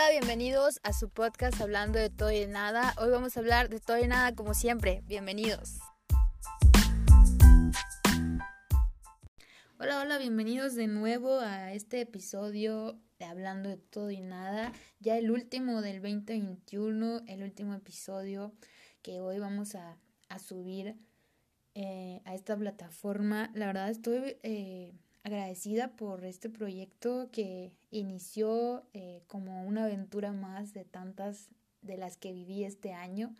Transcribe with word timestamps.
Hola, 0.00 0.12
bienvenidos 0.12 0.80
a 0.82 0.94
su 0.94 1.10
podcast 1.10 1.60
hablando 1.60 1.98
de 1.98 2.08
todo 2.08 2.32
y 2.32 2.46
nada. 2.46 2.94
Hoy 2.96 3.10
vamos 3.10 3.36
a 3.36 3.40
hablar 3.40 3.68
de 3.68 3.80
todo 3.80 3.98
y 3.98 4.06
nada 4.06 4.34
como 4.34 4.54
siempre. 4.54 5.02
Bienvenidos. 5.04 5.78
Hola, 9.78 10.00
hola, 10.00 10.16
bienvenidos 10.16 10.74
de 10.74 10.86
nuevo 10.86 11.40
a 11.40 11.74
este 11.74 12.00
episodio 12.00 12.98
de 13.18 13.26
Hablando 13.26 13.68
de 13.68 13.76
todo 13.76 14.10
y 14.10 14.22
nada. 14.22 14.72
Ya 15.00 15.18
el 15.18 15.30
último 15.30 15.82
del 15.82 16.00
2021, 16.00 17.20
el 17.26 17.42
último 17.42 17.74
episodio 17.74 18.54
que 19.02 19.20
hoy 19.20 19.38
vamos 19.38 19.74
a, 19.74 19.98
subir 20.38 20.96
eh, 21.74 22.22
a 22.24 22.34
esta 22.34 22.56
plataforma. 22.56 23.50
La 23.52 23.66
verdad 23.66 23.90
estoy... 23.90 24.38
Eh, 24.44 24.94
agradecida 25.22 25.96
por 25.96 26.24
este 26.24 26.48
proyecto 26.48 27.28
que 27.32 27.72
inició 27.90 28.86
eh, 28.94 29.22
como 29.26 29.64
una 29.64 29.84
aventura 29.84 30.32
más 30.32 30.72
de 30.72 30.84
tantas 30.84 31.48
de 31.82 31.96
las 31.96 32.16
que 32.16 32.32
viví 32.32 32.64
este 32.64 32.92
año. 32.92 33.34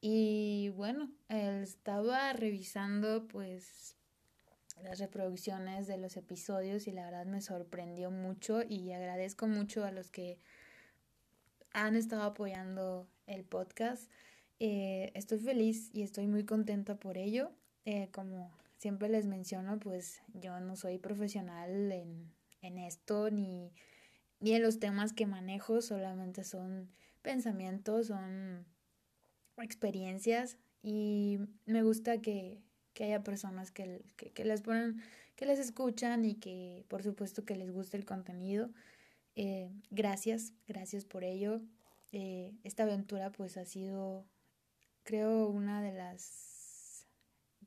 Y 0.00 0.70
bueno, 0.76 1.10
estaba 1.28 2.32
revisando 2.32 3.26
pues 3.26 3.96
las 4.82 4.98
reproducciones 4.98 5.86
de 5.86 5.96
los 5.96 6.16
episodios 6.16 6.86
y 6.86 6.92
la 6.92 7.06
verdad 7.06 7.26
me 7.26 7.40
sorprendió 7.40 8.10
mucho 8.10 8.62
y 8.62 8.92
agradezco 8.92 9.46
mucho 9.46 9.84
a 9.84 9.90
los 9.90 10.10
que 10.10 10.38
han 11.72 11.96
estado 11.96 12.22
apoyando 12.22 13.08
el 13.26 13.44
podcast. 13.44 14.10
Eh, 14.60 15.12
estoy 15.14 15.38
feliz 15.38 15.90
y 15.92 16.02
estoy 16.02 16.26
muy 16.26 16.44
contenta 16.44 16.96
por 16.96 17.18
ello. 17.18 17.50
Eh, 17.84 18.08
como 18.12 18.50
siempre 18.78 19.08
les 19.08 19.26
menciono, 19.26 19.78
pues 19.78 20.22
yo 20.34 20.58
no 20.60 20.76
soy 20.76 20.98
profesional 20.98 21.90
en, 21.92 22.32
en 22.60 22.78
esto 22.78 23.30
ni, 23.30 23.72
ni 24.40 24.52
en 24.52 24.62
los 24.62 24.78
temas 24.78 25.12
que 25.12 25.26
manejo, 25.26 25.80
solamente 25.80 26.44
son 26.44 26.90
pensamientos, 27.22 28.08
son 28.08 28.66
experiencias 29.58 30.58
y 30.82 31.38
me 31.64 31.82
gusta 31.82 32.20
que, 32.20 32.62
que 32.94 33.04
haya 33.04 33.22
personas 33.22 33.70
que, 33.70 34.04
que, 34.16 34.44
les 34.44 34.62
ponen, 34.62 35.02
que 35.34 35.46
les 35.46 35.58
escuchan 35.58 36.24
y 36.24 36.34
que 36.34 36.84
por 36.88 37.02
supuesto 37.02 37.44
que 37.44 37.56
les 37.56 37.70
guste 37.72 37.96
el 37.96 38.04
contenido. 38.04 38.70
Eh, 39.34 39.70
gracias, 39.90 40.52
gracias 40.66 41.04
por 41.04 41.24
ello. 41.24 41.60
Eh, 42.12 42.54
esta 42.64 42.84
aventura 42.84 43.30
pues 43.32 43.56
ha 43.56 43.64
sido, 43.64 44.24
creo, 45.02 45.48
una 45.48 45.82
de 45.82 45.92
las 45.92 46.55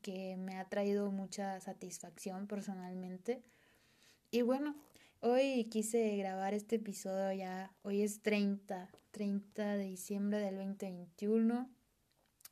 que 0.02 0.36
me 0.36 0.56
ha 0.56 0.68
traído 0.68 1.10
mucha 1.10 1.60
satisfacción 1.60 2.46
personalmente. 2.46 3.42
Y 4.30 4.42
bueno, 4.42 4.74
hoy 5.20 5.64
quise 5.70 6.16
grabar 6.16 6.54
este 6.54 6.76
episodio 6.76 7.32
ya, 7.32 7.72
hoy 7.82 8.02
es 8.02 8.22
30, 8.22 8.90
30 9.10 9.76
de 9.76 9.84
diciembre 9.84 10.38
del 10.40 10.56
2021. 10.56 11.68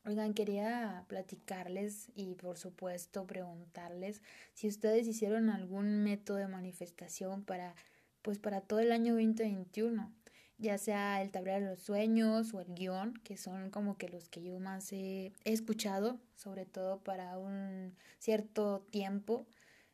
Oigan, 0.04 0.32
quería 0.32 1.04
platicarles 1.08 2.10
y 2.14 2.34
por 2.34 2.56
supuesto 2.56 3.26
preguntarles 3.26 4.22
si 4.54 4.69
ustedes 4.69 5.06
hicieron 5.06 5.50
algún 5.50 6.02
método 6.02 6.38
de 6.38 6.48
manifestación 6.48 7.44
para 7.44 7.74
pues 8.22 8.38
para 8.38 8.60
todo 8.60 8.80
el 8.80 8.92
año 8.92 9.14
2021 9.14 10.12
ya 10.59 10.77
sea 10.77 11.23
el 11.23 11.31
tablero 11.31 11.64
de 11.64 11.70
los 11.70 11.81
sueños 11.81 12.53
o 12.53 12.61
el 12.61 12.75
guion, 12.75 13.14
que 13.25 13.37
son 13.37 13.70
como 13.70 13.97
que 13.97 14.09
los 14.09 14.28
que 14.28 14.42
yo 14.42 14.59
más 14.59 14.92
he, 14.92 15.33
escuchado, 15.45 16.19
sobre 16.34 16.67
todo 16.67 16.98
para 16.98 17.39
un 17.39 17.95
cierto 18.19 18.81
tiempo, 18.91 19.47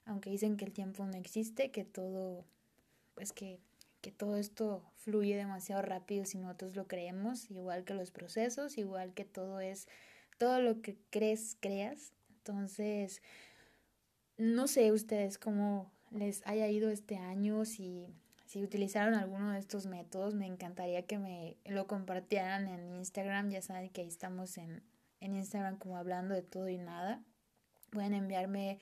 aunque 0.07 0.31
dicen 0.31 0.57
que 0.57 0.65
el 0.65 0.73
tiempo 0.73 1.05
no 1.07 1.17
existe, 1.17 1.71
que 1.71 1.85
todo, 1.85 2.45
pues 3.15 3.33
que, 3.33 3.61
que 4.01 4.11
todo 4.11 4.37
esto 4.37 4.83
fluye 4.97 5.37
demasiado 5.37 5.83
rápido 5.83 6.25
si 6.25 6.39
nosotros 6.39 6.77
lo 6.77 6.87
creemos, 6.89 7.51
igual 7.51 7.85
que 7.85 7.95
los 7.95 8.11
procesos, 8.11 8.79
igual 8.79 9.13
que 9.13 9.25
todo 9.27 9.61
es, 9.61 9.87
todo 10.39 10.61
lo 10.61 10.81
que 10.81 10.97
crees, 11.11 11.57
creas. 11.61 12.13
Entonces, 12.39 13.23
no 14.39 14.67
sé 14.67 14.93
ustedes 14.93 15.39
cómo 15.39 15.93
les 16.11 16.47
haya 16.47 16.69
ido 16.69 16.91
este 16.91 17.17
año, 17.17 17.65
si 17.65 18.15
si 18.55 18.63
utilizaron 18.63 19.15
alguno 19.15 19.51
de 19.51 19.59
estos 19.59 19.87
métodos, 19.87 20.37
me 20.37 20.47
encantaría 20.47 21.03
que 21.03 21.19
me 21.19 21.57
lo 21.65 21.89
compartieran 21.89 22.69
en 22.69 22.95
Instagram. 22.95 23.51
Ya 23.51 23.61
saben 23.61 23.91
que 23.91 24.03
ahí 24.03 24.07
estamos 24.07 24.59
en, 24.59 24.85
en 25.19 25.35
Instagram 25.35 25.77
como 25.77 25.97
hablando 25.97 26.37
de 26.37 26.43
todo 26.43 26.69
y 26.69 26.79
nada. 26.79 27.21
Pueden 27.91 28.15
enviarme 28.15 28.79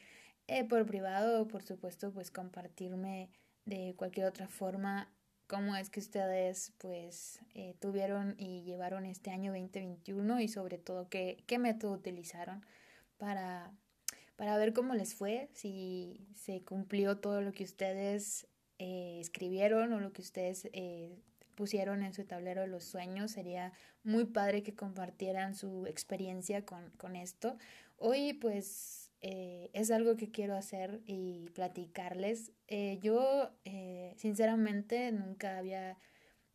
eh, 0.47 0.65
por 0.65 0.85
privado 0.85 1.41
o 1.41 1.49
por 1.49 1.63
supuesto 1.63 2.13
pues 2.13 2.31
compartirme 2.31 3.31
de 3.65 3.95
cualquier 3.97 4.27
otra 4.27 4.47
forma 4.47 5.11
cómo 5.47 5.75
es 5.75 5.89
que 5.89 6.01
ustedes 6.01 6.75
pues 6.77 7.41
eh, 7.55 7.75
tuvieron 7.81 8.35
y 8.37 8.65
llevaron 8.65 9.07
este 9.07 9.31
año 9.31 9.53
2021 9.53 10.39
y 10.43 10.49
sobre 10.49 10.77
todo 10.77 11.09
qué, 11.09 11.45
qué 11.47 11.59
método 11.59 11.95
utilizaron 11.95 12.63
para, 13.17 13.73
para 14.37 14.59
ver 14.59 14.75
cómo 14.75 14.93
les 14.93 15.15
fue, 15.15 15.49
si 15.55 16.29
se 16.35 16.63
cumplió 16.63 17.21
todo 17.21 17.41
lo 17.41 17.53
que 17.53 17.65
ustedes 17.65 18.52
eh, 18.85 19.21
escribieron 19.21 19.93
o 19.93 20.01
lo 20.01 20.13
que 20.13 20.23
ustedes 20.23 20.69
eh, 20.73 21.17
pusieron 21.55 22.03
en 22.03 22.13
su 22.13 22.25
tablero 22.25 22.63
de 22.63 22.67
los 22.67 22.83
sueños. 22.83 23.31
Sería 23.31 23.73
muy 24.03 24.25
padre 24.25 24.65
que 24.65 24.75
compartieran 24.75 25.55
su 25.55 25.87
experiencia 25.87 26.65
con, 26.65 26.91
con 26.97 27.15
esto. 27.15 27.57
Hoy 27.97 28.33
pues 28.33 29.13
eh, 29.21 29.71
es 29.73 29.93
algo 29.93 30.17
que 30.17 30.33
quiero 30.33 30.57
hacer 30.57 31.01
y 31.07 31.49
platicarles. 31.51 32.51
yo 33.01 33.51
sinceramente 34.17 35.13
nunca 35.13 35.59
había 35.59 35.97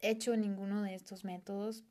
hecho 0.02 0.36
ninguno 0.36 0.84
de 0.84 0.96
estos 0.96 1.24
métodos. 1.24 1.86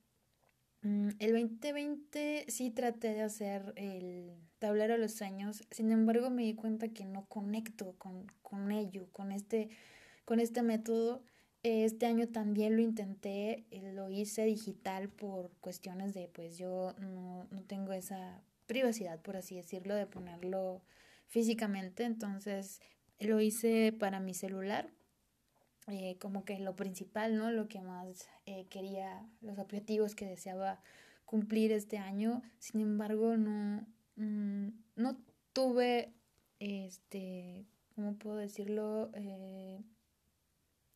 Mm, 0.83 1.13
el 1.19 1.33
2020 1.33 2.45
sí 2.49 2.71
traté 2.71 3.15
de 3.15 3.23
hacer 3.23 3.73
el 3.77 4.37
tablero 4.59 4.93
de 4.93 4.99
los 4.99 5.13
sueños, 5.13 5.65
sin 5.71 5.93
embargo 5.93 6.29
me 6.29 6.43
di 6.43 6.55
cuenta 6.55 6.89
que 6.89 7.07
no 7.07 7.25
conecto 7.25 7.95
con, 7.97 8.27
con 8.43 8.71
ello, 8.71 9.09
con 9.13 9.33
este 9.33 9.71
con 10.27 10.41
este 10.41 10.63
método. 10.63 11.23
Este 11.63 12.05
año 12.05 12.29
también 12.29 12.77
lo 12.77 12.83
intenté, 12.83 13.65
eh, 13.71 13.93
lo 13.95 14.11
hice 14.11 14.45
digital 14.45 15.09
por 15.09 15.51
cuestiones 15.61 16.13
de, 16.13 16.29
pues 16.29 16.59
yo 16.59 16.95
no, 16.99 17.49
tengo 17.67 17.93
esa 17.93 18.43
privacidad, 18.67 19.21
por 19.23 19.37
así 19.37 19.57
decirlo, 19.57 19.95
de 19.95 20.07
ponerlo 20.07 20.83
físicamente. 21.27 22.05
Entonces 22.05 22.81
lo 23.19 23.41
hice 23.41 23.93
para 23.99 24.21
mi 24.21 24.35
celular, 24.35 24.91
eh, 25.89 26.17
como 26.21 26.45
que 26.45 26.59
lo 26.59 26.77
principal, 26.77 27.37
¿no? 27.37 27.51
Lo 27.51 27.69
que 27.69 27.81
más 27.81 28.29
eh, 28.45 28.67
quería, 28.69 29.27
los 29.41 29.59
objetivos 29.59 30.15
que 30.15 30.27
deseaba 30.27 30.81
cumplir 31.25 31.73
este 31.73 31.99
año. 31.99 32.43
Sin 32.59 32.81
embargo, 32.81 33.37
no, 33.37 33.87
mm, 34.17 34.69
no 34.97 35.17
tuve, 35.53 36.13
este, 36.61 37.67
¿cómo 37.95 38.15
puedo 38.15 38.37
decirlo? 38.37 39.11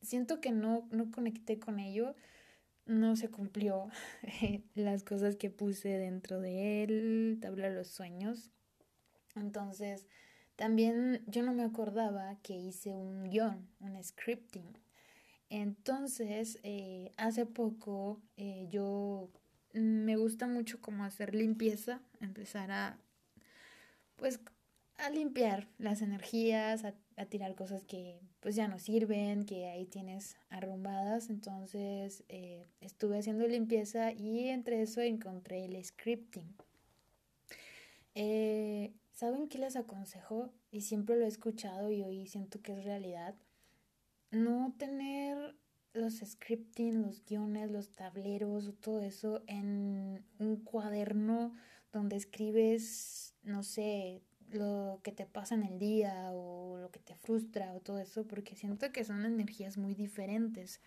Siento 0.02 0.40
que 0.40 0.52
no, 0.52 0.88
no 0.90 1.10
conecté 1.10 1.58
con 1.58 1.78
ello, 1.78 2.14
no 2.86 3.16
se 3.16 3.30
cumplió 3.30 3.88
las 4.74 5.04
cosas 5.04 5.36
que 5.36 5.50
puse 5.50 5.88
dentro 5.90 6.40
de 6.40 6.82
él, 6.82 7.38
tabla 7.40 7.68
de 7.68 7.74
los 7.74 7.88
sueños. 7.88 8.50
Entonces, 9.36 10.06
también 10.56 11.22
yo 11.26 11.42
no 11.42 11.54
me 11.54 11.62
acordaba 11.62 12.36
que 12.42 12.54
hice 12.54 12.90
un 12.94 13.30
guion, 13.30 13.68
un 13.80 14.02
scripting. 14.02 14.76
Entonces, 15.48 16.58
eh, 16.62 17.12
hace 17.16 17.46
poco 17.46 18.20
eh, 18.36 18.68
yo 18.70 19.30
me 19.72 20.16
gusta 20.16 20.46
mucho 20.46 20.80
como 20.80 21.04
hacer 21.04 21.34
limpieza, 21.34 22.02
empezar 22.20 22.70
a, 22.72 22.98
pues, 24.16 24.40
a 25.00 25.10
limpiar 25.10 25.68
las 25.78 26.02
energías, 26.02 26.84
a 26.84 27.26
tirar 27.26 27.54
cosas 27.54 27.84
que 27.84 28.20
pues 28.40 28.56
ya 28.56 28.68
no 28.68 28.78
sirven, 28.78 29.44
que 29.44 29.66
ahí 29.66 29.86
tienes 29.86 30.36
arrumbadas. 30.48 31.30
Entonces 31.30 32.24
eh, 32.28 32.66
estuve 32.80 33.18
haciendo 33.18 33.46
limpieza 33.46 34.12
y 34.12 34.48
entre 34.48 34.82
eso 34.82 35.00
encontré 35.00 35.66
el 35.66 35.82
scripting. 35.84 36.54
Eh, 38.14 38.94
¿Saben 39.12 39.48
qué 39.48 39.58
les 39.58 39.76
aconsejo? 39.76 40.50
Y 40.70 40.80
siempre 40.80 41.16
lo 41.16 41.24
he 41.24 41.28
escuchado 41.28 41.90
y 41.90 42.02
hoy 42.02 42.26
siento 42.26 42.60
que 42.62 42.72
es 42.72 42.84
realidad. 42.84 43.34
No 44.30 44.74
tener 44.78 45.54
los 45.92 46.20
scripting, 46.24 47.02
los 47.02 47.24
guiones, 47.24 47.70
los 47.70 47.90
tableros, 47.90 48.72
todo 48.80 49.02
eso 49.02 49.42
en 49.46 50.24
un 50.38 50.56
cuaderno 50.64 51.52
donde 51.92 52.16
escribes, 52.16 53.34
no 53.42 53.62
sé, 53.62 54.22
lo 54.52 55.00
que 55.02 55.12
te 55.12 55.26
pasa 55.26 55.54
en 55.54 55.64
el 55.64 55.78
día 55.78 56.30
o 56.32 56.78
lo 56.78 56.90
que 56.90 57.00
te 57.00 57.14
frustra 57.16 57.72
o 57.74 57.80
todo 57.80 57.98
eso, 57.98 58.26
porque 58.26 58.54
siento 58.54 58.92
que 58.92 59.04
son 59.04 59.24
energías 59.24 59.76
muy 59.78 59.94
diferentes. 59.94 60.80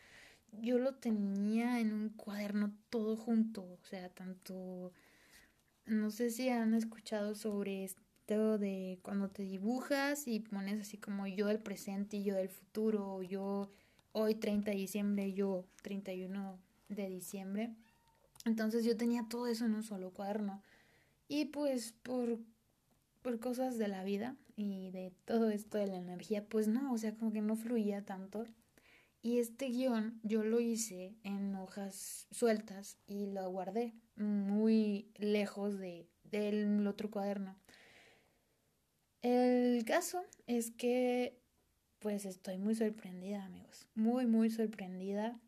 Yo 0.62 0.78
lo 0.78 0.96
tenía 0.96 1.80
en 1.80 1.94
un 1.94 2.10
cuaderno 2.10 2.74
todo 2.90 3.18
junto, 3.18 3.64
o 3.64 3.86
sea, 3.86 4.10
tanto, 4.10 4.94
no 5.86 6.12
sé 6.12 6.30
si 6.30 6.50
han 6.50 6.74
escuchado 6.74 7.36
sobre 7.36 7.84
esto 7.84 8.04
de 8.58 9.00
cuando 9.02 9.30
te 9.30 9.44
dibujas 9.44 10.28
y 10.28 10.40
pones 10.40 10.82
así 10.82 10.98
como 10.98 11.28
yo 11.28 11.48
del 11.48 11.60
presente 11.60 12.18
y 12.18 12.24
yo 12.24 12.36
del 12.36 12.50
futuro, 12.50 13.16
o 13.16 13.24
yo 13.24 13.70
hoy 14.12 14.36
30 14.36 14.72
de 14.72 14.78
diciembre, 14.78 15.34
yo 15.34 15.66
31 15.82 16.58
de 16.90 17.10
diciembre. 17.10 17.76
Entonces 18.46 18.86
yo 18.86 18.98
tenía 18.98 19.28
todo 19.30 19.48
eso 19.48 19.66
en 19.66 19.76
un 19.76 19.84
solo 19.84 20.12
cuaderno. 20.12 20.62
Y 21.28 21.46
pues 21.46 21.94
por, 22.04 22.40
por 23.24 23.40
cosas 23.40 23.80
de 23.80 23.88
la 23.88 24.04
vida 24.04 24.36
y 24.56 24.92
de 24.92 25.12
todo 25.26 25.50
esto 25.50 25.80
de 25.80 25.88
la 25.88 25.98
energía, 25.98 26.46
pues 26.46 26.68
no, 26.68 26.94
o 26.94 26.98
sea, 26.98 27.16
como 27.16 27.32
que 27.32 27.42
no 27.42 27.56
fluía 27.56 28.06
tanto. 28.06 28.46
Y 29.24 29.40
este 29.40 29.68
guion 29.68 30.20
yo 30.22 30.44
lo 30.44 30.60
hice 30.60 31.16
en 31.24 31.56
hojas 31.56 32.28
sueltas 32.30 32.98
y 33.08 33.26
lo 33.28 33.50
guardé 33.50 33.96
muy 34.18 35.10
lejos 35.16 35.80
de, 35.80 36.08
del 36.24 36.86
otro 36.86 37.10
cuaderno. 37.10 37.56
El 39.22 39.86
caso 39.86 40.22
es 40.46 40.72
que 40.72 41.40
pues 42.00 42.26
estoy 42.26 42.58
muy 42.58 42.76
sorprendida, 42.76 43.46
amigos. 43.46 43.88
Muy, 43.96 44.26
muy 44.26 44.50
sorprendida. 44.50 45.40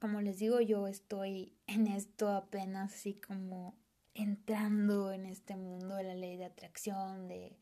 Como 0.00 0.22
les 0.22 0.38
digo, 0.38 0.62
yo 0.62 0.88
estoy 0.88 1.52
en 1.66 1.86
esto 1.88 2.30
apenas 2.30 2.94
así 2.94 3.14
como 3.14 3.76
entrando 4.14 5.12
en 5.12 5.26
este 5.26 5.56
mundo 5.56 5.96
de 5.96 6.04
la 6.04 6.14
ley 6.14 6.36
de 6.36 6.44
atracción, 6.44 7.28
de, 7.28 7.56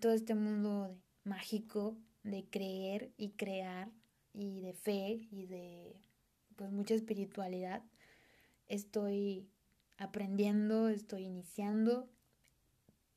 todo 0.00 0.12
este 0.12 0.34
mundo 0.34 0.96
mágico 1.24 1.96
de 2.24 2.44
creer 2.44 3.12
y 3.16 3.30
crear 3.30 3.88
y 4.32 4.60
de 4.60 4.72
fe 4.72 5.28
y 5.30 5.46
de 5.46 5.94
pues 6.56 6.72
mucha 6.72 6.94
espiritualidad. 6.94 7.82
Estoy 8.68 9.46
aprendiendo, 9.98 10.88
estoy 10.88 11.24
iniciando, 11.24 12.08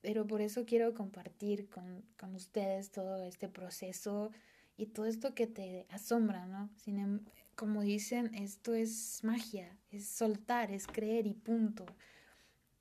pero 0.01 0.27
por 0.27 0.41
eso 0.41 0.65
quiero 0.65 0.93
compartir 0.93 1.69
con, 1.69 2.03
con 2.17 2.35
ustedes 2.35 2.91
todo 2.91 3.23
este 3.23 3.49
proceso 3.49 4.31
y 4.77 4.85
todo 4.87 5.05
esto 5.07 5.35
que 5.35 5.45
te 5.45 5.85
asombra, 5.89 6.45
¿no? 6.45 6.69
Em, 6.85 7.19
como 7.55 7.81
dicen, 7.81 8.33
esto 8.35 8.73
es 8.73 9.19
magia, 9.23 9.77
es 9.91 10.07
soltar, 10.07 10.71
es 10.71 10.87
creer 10.87 11.27
y 11.27 11.33
punto. 11.33 11.85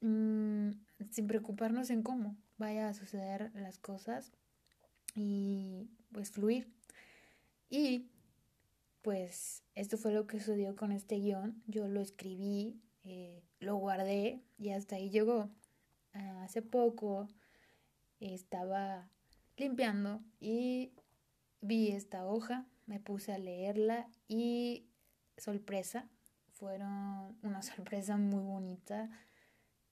Mm, 0.00 0.70
sin 1.10 1.26
preocuparnos 1.26 1.90
en 1.90 2.02
cómo 2.02 2.36
vaya 2.56 2.88
a 2.88 2.94
suceder 2.94 3.50
las 3.54 3.78
cosas 3.78 4.32
y 5.14 5.88
pues 6.12 6.30
fluir. 6.30 6.72
Y 7.68 8.10
pues 9.02 9.62
esto 9.74 9.96
fue 9.98 10.12
lo 10.12 10.26
que 10.26 10.38
sucedió 10.38 10.76
con 10.76 10.92
este 10.92 11.16
guion. 11.16 11.62
Yo 11.66 11.88
lo 11.88 12.00
escribí, 12.00 12.80
eh, 13.04 13.42
lo 13.60 13.76
guardé 13.76 14.42
y 14.56 14.70
hasta 14.70 14.96
ahí 14.96 15.10
llegó. 15.10 15.50
Ah, 16.12 16.42
hace 16.44 16.62
poco 16.62 17.28
estaba 18.20 19.08
limpiando 19.56 20.22
y 20.40 20.92
vi 21.60 21.88
esta 21.88 22.26
hoja, 22.26 22.66
me 22.86 23.00
puse 23.00 23.32
a 23.32 23.38
leerla 23.38 24.08
y 24.28 24.88
sorpresa, 25.36 26.08
fueron 26.52 27.36
una 27.42 27.62
sorpresa 27.62 28.16
muy 28.16 28.42
bonita 28.42 29.10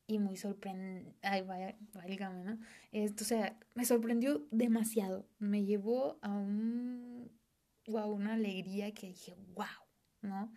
y 0.06 0.18
muy 0.18 0.36
sorprendente, 0.36 1.16
ay, 1.22 1.42
vaya, 1.42 1.76
válgame, 1.92 2.44
¿no? 2.44 2.58
Esto, 2.92 3.24
o 3.24 3.26
sea, 3.26 3.58
me 3.74 3.84
sorprendió 3.84 4.46
demasiado, 4.50 5.26
me 5.38 5.64
llevó 5.64 6.18
a 6.22 6.30
un, 6.30 7.30
a 7.88 8.06
una 8.06 8.34
alegría 8.34 8.92
que 8.94 9.08
dije, 9.08 9.34
wow, 9.54 9.66
¿no? 10.22 10.52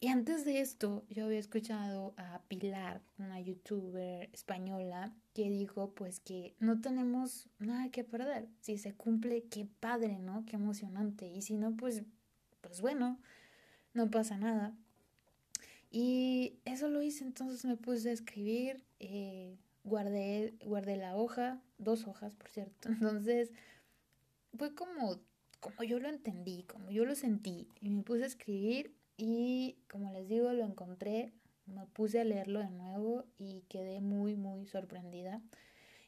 Y 0.00 0.08
antes 0.08 0.44
de 0.44 0.60
esto, 0.60 1.06
yo 1.08 1.24
había 1.24 1.38
escuchado 1.38 2.14
a 2.18 2.42
Pilar, 2.48 3.02
una 3.18 3.40
youtuber 3.40 4.28
española, 4.34 5.14
que 5.32 5.48
dijo 5.48 5.94
pues 5.94 6.20
que 6.20 6.56
no 6.60 6.80
tenemos 6.82 7.48
nada 7.58 7.90
que 7.90 8.04
perder. 8.04 8.48
Si 8.60 8.76
se 8.76 8.94
cumple, 8.94 9.44
qué 9.48 9.66
padre, 9.80 10.18
¿no? 10.18 10.44
Qué 10.44 10.56
emocionante. 10.56 11.26
Y 11.28 11.40
si 11.40 11.56
no, 11.56 11.74
pues, 11.76 12.02
pues 12.60 12.82
bueno, 12.82 13.18
no 13.94 14.10
pasa 14.10 14.36
nada. 14.36 14.76
Y 15.96 16.58
eso 16.64 16.88
lo 16.88 17.02
hice, 17.02 17.22
entonces 17.22 17.64
me 17.64 17.76
puse 17.76 18.10
a 18.10 18.12
escribir, 18.12 18.82
eh, 18.98 19.56
guardé, 19.84 20.52
guardé 20.64 20.96
la 20.96 21.16
hoja, 21.16 21.62
dos 21.78 22.08
hojas, 22.08 22.34
por 22.34 22.48
cierto. 22.48 22.88
Entonces, 22.88 23.52
fue 24.58 24.74
como, 24.74 25.20
como 25.60 25.84
yo 25.84 26.00
lo 26.00 26.08
entendí, 26.08 26.64
como 26.64 26.90
yo 26.90 27.04
lo 27.04 27.14
sentí. 27.14 27.68
Y 27.80 27.90
me 27.90 28.02
puse 28.02 28.24
a 28.24 28.26
escribir 28.26 28.92
y 29.16 29.76
como 29.88 30.10
les 30.10 30.28
digo, 30.28 30.52
lo 30.52 30.64
encontré, 30.64 31.32
me 31.66 31.86
puse 31.86 32.18
a 32.18 32.24
leerlo 32.24 32.58
de 32.58 32.70
nuevo 32.70 33.26
y 33.38 33.60
quedé 33.68 34.00
muy, 34.00 34.34
muy 34.34 34.66
sorprendida. 34.66 35.42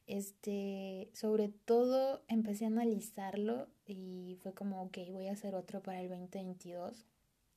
Este, 0.08 1.10
sobre 1.12 1.48
todo 1.48 2.24
empecé 2.26 2.64
a 2.64 2.68
analizarlo 2.68 3.68
y 3.86 4.36
fue 4.42 4.52
como, 4.52 4.82
ok, 4.82 4.98
voy 5.12 5.28
a 5.28 5.32
hacer 5.34 5.54
otro 5.54 5.80
para 5.80 6.00
el 6.00 6.08
2022. 6.08 7.06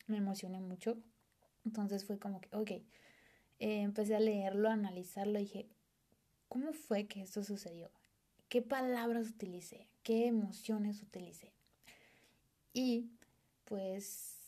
Me 0.05 0.17
emocioné 0.17 0.59
mucho. 0.59 0.99
Entonces 1.65 2.05
fue 2.05 2.17
como 2.19 2.41
que, 2.41 2.49
ok, 2.55 2.71
eh, 2.71 2.83
empecé 3.59 4.15
a 4.15 4.19
leerlo, 4.19 4.69
a 4.69 4.73
analizarlo 4.73 5.39
y 5.39 5.43
dije, 5.43 5.67
¿cómo 6.47 6.73
fue 6.73 7.07
que 7.07 7.21
esto 7.21 7.43
sucedió? 7.43 7.91
¿Qué 8.47 8.61
palabras 8.61 9.29
utilicé? 9.29 9.87
¿Qué 10.03 10.27
emociones 10.27 11.01
utilicé? 11.01 11.51
Y 12.73 13.09
pues 13.65 14.39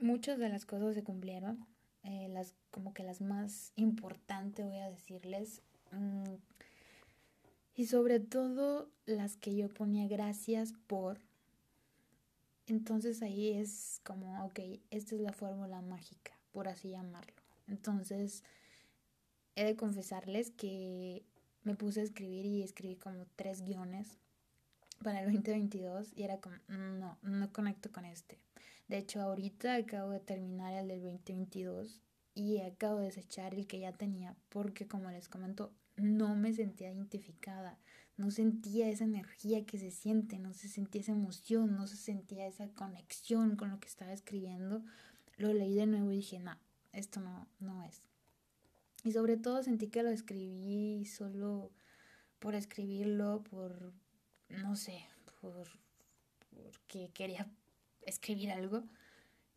muchas 0.00 0.38
de 0.38 0.48
las 0.48 0.66
cosas 0.66 0.94
se 0.94 1.04
cumplieron, 1.04 1.66
eh, 2.02 2.28
las 2.28 2.54
como 2.70 2.92
que 2.92 3.04
las 3.04 3.20
más 3.20 3.72
importantes 3.76 4.66
voy 4.66 4.78
a 4.78 4.90
decirles. 4.90 5.62
Mm, 5.92 6.34
y 7.74 7.86
sobre 7.86 8.20
todo 8.20 8.90
las 9.06 9.36
que 9.36 9.54
yo 9.56 9.68
ponía 9.68 10.06
gracias 10.08 10.74
por. 10.86 11.18
Entonces 12.72 13.20
ahí 13.20 13.50
es 13.50 14.00
como, 14.02 14.46
ok, 14.46 14.58
esta 14.90 15.14
es 15.14 15.20
la 15.20 15.34
fórmula 15.34 15.82
mágica, 15.82 16.32
por 16.52 16.68
así 16.68 16.88
llamarlo. 16.88 17.42
Entonces, 17.68 18.44
he 19.56 19.64
de 19.64 19.76
confesarles 19.76 20.50
que 20.52 21.22
me 21.64 21.74
puse 21.74 22.00
a 22.00 22.04
escribir 22.04 22.46
y 22.46 22.62
escribí 22.62 22.96
como 22.96 23.26
tres 23.36 23.60
guiones 23.60 24.16
para 25.04 25.20
el 25.20 25.26
2022 25.26 26.14
y 26.16 26.22
era 26.22 26.40
como, 26.40 26.56
no, 26.68 27.18
no 27.20 27.52
conecto 27.52 27.92
con 27.92 28.06
este. 28.06 28.38
De 28.88 28.96
hecho, 28.96 29.20
ahorita 29.20 29.74
acabo 29.74 30.12
de 30.12 30.20
terminar 30.20 30.72
el 30.72 30.88
del 30.88 31.02
2022 31.02 32.00
y 32.34 32.60
acabo 32.60 33.00
de 33.00 33.06
desechar 33.08 33.52
el 33.52 33.66
que 33.66 33.80
ya 33.80 33.92
tenía 33.92 34.34
porque, 34.48 34.88
como 34.88 35.10
les 35.10 35.28
comento, 35.28 35.74
no 35.96 36.34
me 36.36 36.54
sentía 36.54 36.90
identificada, 36.90 37.78
no 38.22 38.30
sentía 38.30 38.88
esa 38.88 39.02
energía 39.02 39.66
que 39.66 39.78
se 39.78 39.90
siente, 39.90 40.38
no 40.38 40.54
se 40.54 40.68
sentía 40.68 41.00
esa 41.00 41.10
emoción, 41.10 41.74
no 41.74 41.88
se 41.88 41.96
sentía 41.96 42.46
esa 42.46 42.68
conexión 42.68 43.56
con 43.56 43.70
lo 43.70 43.80
que 43.80 43.88
estaba 43.88 44.12
escribiendo. 44.12 44.84
Lo 45.38 45.52
leí 45.52 45.74
de 45.74 45.86
nuevo 45.86 46.12
y 46.12 46.16
dije, 46.16 46.38
no, 46.38 46.56
esto 46.92 47.20
no, 47.20 47.48
no 47.58 47.82
es. 47.82 48.00
Y 49.02 49.10
sobre 49.10 49.36
todo 49.36 49.64
sentí 49.64 49.88
que 49.88 50.04
lo 50.04 50.10
escribí 50.10 51.04
solo 51.04 51.72
por 52.38 52.54
escribirlo, 52.54 53.42
por, 53.50 53.92
no 54.48 54.76
sé, 54.76 55.04
por 55.40 55.66
porque 56.52 57.10
quería 57.12 57.50
escribir 58.02 58.52
algo. 58.52 58.84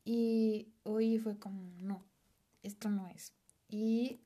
Y 0.03 0.69
hoy 0.84 1.19
fue 1.19 1.38
como, 1.38 1.72
no, 1.81 2.03
esto 2.63 2.89
no 2.89 3.07
es. 3.10 3.31
Y 3.69 4.19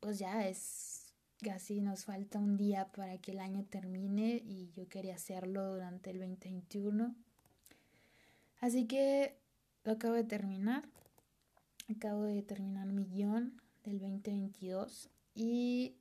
pues 0.00 0.18
ya 0.18 0.48
es 0.48 1.01
casi 1.42 1.80
nos 1.80 2.04
falta 2.04 2.38
un 2.38 2.56
día 2.56 2.90
para 2.92 3.18
que 3.18 3.32
el 3.32 3.40
año 3.40 3.64
termine 3.64 4.42
y 4.44 4.70
yo 4.74 4.88
quería 4.88 5.16
hacerlo 5.16 5.72
durante 5.72 6.10
el 6.10 6.20
2021. 6.20 7.14
Así 8.60 8.86
que 8.86 9.36
lo 9.84 9.92
acabo 9.92 10.14
de 10.14 10.24
terminar. 10.24 10.88
Acabo 11.94 12.22
de 12.22 12.42
terminar 12.42 12.86
mi 12.86 13.04
guion 13.04 13.60
del 13.84 13.98
2022 13.98 15.10
y 15.34 15.96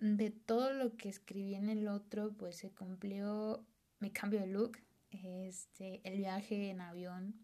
de 0.00 0.30
todo 0.30 0.72
lo 0.72 0.96
que 0.96 1.08
escribí 1.08 1.54
en 1.54 1.70
el 1.70 1.88
otro, 1.88 2.32
pues 2.36 2.56
se 2.56 2.70
cumplió 2.70 3.64
mi 4.00 4.10
cambio 4.10 4.40
de 4.40 4.48
look, 4.48 4.78
este, 5.10 6.00
el 6.04 6.18
viaje 6.18 6.70
en 6.70 6.80
avión, 6.80 7.34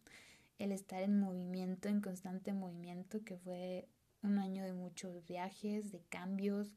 el 0.59 0.73
estar 0.73 1.03
en 1.03 1.19
movimiento, 1.19 1.89
en 1.89 2.01
constante 2.01 2.53
movimiento, 2.53 3.25
que 3.25 3.39
fue 3.39 3.89
un 4.23 4.39
año 4.39 4.65
de 4.65 4.75
muchos 4.75 5.25
viajes, 5.25 5.93
de 5.93 6.03
cambios 6.09 6.75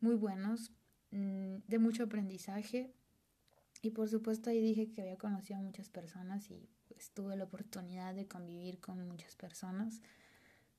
muy 0.00 0.14
buenos, 0.14 0.72
mm, 1.10 1.56
de 1.66 1.78
mucho 1.78 2.04
aprendizaje. 2.04 2.92
Y 3.82 3.90
por 3.90 4.08
supuesto 4.08 4.50
ahí 4.50 4.60
dije 4.60 4.90
que 4.90 5.02
había 5.02 5.18
conocido 5.18 5.58
a 5.58 5.62
muchas 5.62 5.88
personas 5.88 6.50
y 6.50 6.68
pues, 6.88 7.10
tuve 7.12 7.36
la 7.36 7.44
oportunidad 7.44 8.14
de 8.14 8.26
convivir 8.26 8.80
con 8.80 9.06
muchas 9.06 9.36
personas. 9.36 10.02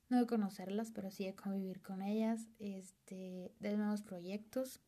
No 0.10 0.20
de 0.20 0.28
conocerlas, 0.28 0.92
pero 0.92 1.12
sí 1.12 1.26
de 1.26 1.36
convivir 1.36 1.82
con 1.82 2.02
ellas, 2.02 2.48
este, 2.60 3.54
de 3.60 3.78
nuevos 3.78 4.02
proyectos 4.04 4.80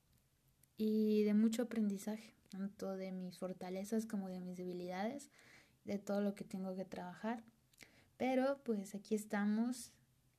y 0.77 1.23
de 1.23 1.33
mucho 1.33 1.63
aprendizaje 1.63 2.39
tanto 2.49 2.95
de 2.97 3.11
mis 3.11 3.37
fortalezas 3.37 4.05
como 4.05 4.27
de 4.29 4.39
mis 4.39 4.57
debilidades, 4.57 5.29
de 5.85 5.97
todo 5.97 6.21
lo 6.21 6.35
que 6.35 6.43
tengo 6.43 6.75
que 6.75 6.85
trabajar. 6.85 7.43
Pero 8.17 8.61
pues 8.63 8.95
aquí 8.95 9.15
estamos 9.15 9.93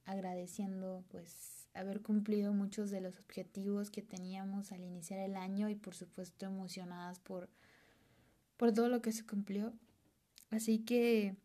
agradeciendo 0.04 1.04
pues 1.09 1.59
haber 1.74 2.02
cumplido 2.02 2.52
muchos 2.52 2.90
de 2.90 3.00
los 3.00 3.18
objetivos 3.18 3.90
que 3.90 4.02
teníamos 4.02 4.72
al 4.72 4.82
iniciar 4.82 5.20
el 5.20 5.36
año 5.36 5.68
y 5.68 5.74
por 5.74 5.94
supuesto 5.94 6.46
emocionadas 6.46 7.18
por, 7.20 7.48
por 8.56 8.72
todo 8.72 8.88
lo 8.88 9.02
que 9.02 9.12
se 9.12 9.24
cumplió. 9.24 9.72
Así 10.50 10.80
que 10.80 11.36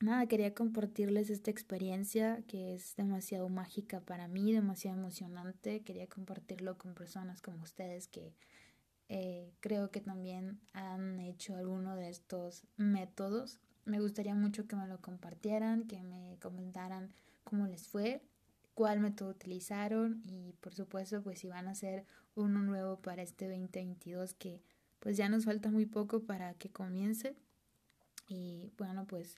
nada, 0.00 0.26
quería 0.26 0.54
compartirles 0.54 1.30
esta 1.30 1.50
experiencia 1.50 2.42
que 2.48 2.74
es 2.74 2.96
demasiado 2.96 3.48
mágica 3.48 4.00
para 4.00 4.28
mí, 4.28 4.52
demasiado 4.52 4.98
emocionante. 4.98 5.82
Quería 5.82 6.08
compartirlo 6.08 6.78
con 6.78 6.94
personas 6.94 7.42
como 7.42 7.62
ustedes 7.62 8.08
que 8.08 8.34
eh, 9.08 9.52
creo 9.60 9.90
que 9.90 10.00
también 10.00 10.60
han 10.72 11.20
hecho 11.20 11.56
alguno 11.56 11.96
de 11.96 12.08
estos 12.08 12.64
métodos. 12.76 13.58
Me 13.84 14.00
gustaría 14.00 14.34
mucho 14.34 14.66
que 14.66 14.76
me 14.76 14.86
lo 14.86 15.00
compartieran, 15.00 15.86
que 15.86 16.02
me 16.02 16.38
comentaran 16.40 17.12
cómo 17.44 17.66
les 17.66 17.88
fue, 17.88 18.22
cuál 18.80 18.98
método 18.98 19.28
utilizaron 19.28 20.22
y 20.24 20.54
por 20.62 20.74
supuesto 20.74 21.22
pues 21.22 21.40
si 21.40 21.48
van 21.48 21.68
a 21.68 21.72
hacer 21.72 22.06
uno 22.34 22.62
nuevo 22.62 22.98
para 22.98 23.22
este 23.22 23.46
2022 23.46 24.32
que 24.32 24.62
pues 25.00 25.18
ya 25.18 25.28
nos 25.28 25.44
falta 25.44 25.70
muy 25.70 25.84
poco 25.84 26.24
para 26.24 26.54
que 26.54 26.70
comience. 26.70 27.36
Y 28.26 28.72
bueno 28.78 29.06
pues 29.06 29.36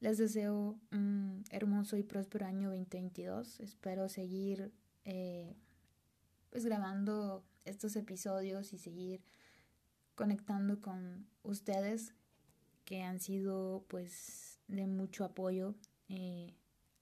les 0.00 0.18
deseo 0.18 0.78
un 0.90 1.44
hermoso 1.50 1.96
y 1.96 2.02
próspero 2.02 2.44
año 2.44 2.68
2022. 2.68 3.58
Espero 3.60 4.10
seguir 4.10 4.70
eh, 5.06 5.56
pues 6.50 6.66
grabando 6.66 7.46
estos 7.64 7.96
episodios 7.96 8.74
y 8.74 8.76
seguir 8.76 9.22
conectando 10.14 10.82
con 10.82 11.26
ustedes 11.42 12.12
que 12.84 13.00
han 13.02 13.18
sido 13.18 13.86
pues 13.88 14.60
de 14.68 14.86
mucho 14.86 15.24
apoyo 15.24 15.74
eh, 16.10 16.54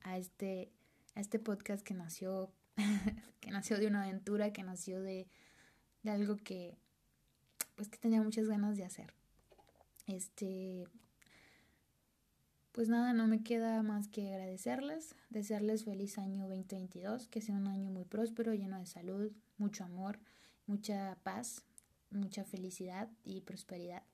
a 0.02 0.16
este 0.16 0.71
a 1.14 1.21
este 1.21 1.38
podcast 1.38 1.83
que 1.83 1.95
nació 1.95 2.52
que 3.40 3.50
nació 3.50 3.79
de 3.79 3.87
una 3.87 4.05
aventura 4.05 4.52
que 4.52 4.62
nació 4.62 5.00
de, 5.00 5.29
algo 6.05 6.37
que 6.37 6.76
pues 7.76 7.88
que 7.88 7.99
tenía 7.99 8.23
muchas 8.23 8.47
ganas 8.47 8.76
de 8.76 8.85
hacer 8.85 9.12
este 10.07 10.87
pues 12.73 12.88
nada, 12.88 13.12
no 13.12 13.26
me 13.26 13.43
queda 13.43 13.83
más 13.83 14.07
que 14.07 14.33
agradecerles, 14.33 15.17
desearles 15.29 15.85
feliz 15.85 16.19
año 16.19 16.49
2022, 16.49 17.26
que 17.26 17.40
sea 17.40 17.57
un 17.57 17.67
año 17.67 17.90
muy 17.90 18.05
próspero, 18.05 18.55
lleno 18.55 18.79
de 18.79 18.87
salud, 18.87 19.33
mucho 19.59 19.83
amor, 19.83 20.21
mucha 20.67 21.19
paz, 21.25 21.64
mucha 22.11 22.45
felicidad 22.45 23.11
y 23.25 23.40
prosperidad. 23.40 24.05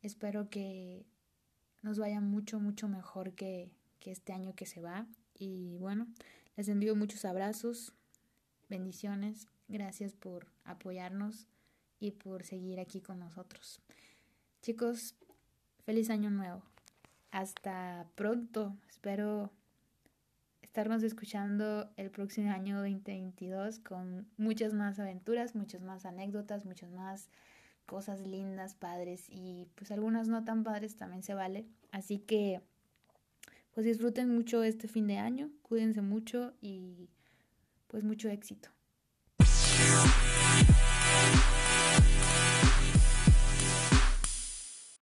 Espero 0.00 0.48
que 0.48 1.04
nos 1.82 1.98
vaya 1.98 2.20
mucho, 2.20 2.60
mucho 2.60 2.88
mejor 2.88 3.34
que, 3.34 3.70
que 4.00 4.10
este 4.10 4.32
año 4.32 4.54
que 4.54 4.64
se 4.64 4.80
va. 4.80 5.06
Y 5.38 5.76
bueno, 5.78 6.06
les 6.56 6.68
envío 6.68 6.96
muchos 6.96 7.24
abrazos, 7.24 7.92
bendiciones, 8.68 9.46
gracias 9.68 10.14
por 10.14 10.46
apoyarnos 10.64 11.46
y 12.00 12.12
por 12.12 12.44
seguir 12.44 12.80
aquí 12.80 13.00
con 13.00 13.18
nosotros. 13.18 13.80
Chicos, 14.62 15.14
feliz 15.84 16.10
año 16.10 16.30
nuevo. 16.30 16.62
Hasta 17.30 18.06
pronto. 18.14 18.76
Espero 18.88 19.50
estarnos 20.62 21.02
escuchando 21.02 21.90
el 21.96 22.10
próximo 22.10 22.50
año 22.50 22.78
2022 22.78 23.78
con 23.80 24.26
muchas 24.36 24.72
más 24.72 24.98
aventuras, 24.98 25.54
muchas 25.54 25.82
más 25.82 26.04
anécdotas, 26.04 26.64
muchas 26.64 26.90
más 26.90 27.30
cosas 27.86 28.20
lindas, 28.20 28.74
padres 28.74 29.26
y 29.28 29.68
pues 29.74 29.90
algunas 29.90 30.28
no 30.28 30.44
tan 30.44 30.64
padres 30.64 30.96
también 30.96 31.22
se 31.22 31.34
vale. 31.34 31.66
Así 31.92 32.18
que 32.18 32.60
pues 33.76 33.84
disfruten 33.84 34.34
mucho 34.34 34.62
este 34.62 34.88
fin 34.88 35.06
de 35.06 35.18
año, 35.18 35.50
cuídense 35.60 36.00
mucho 36.00 36.54
y 36.62 37.10
pues 37.88 38.04
mucho 38.04 38.30
éxito. 38.30 38.70